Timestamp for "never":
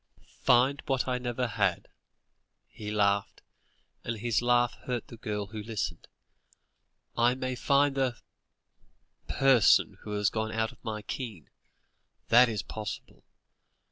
1.21-1.45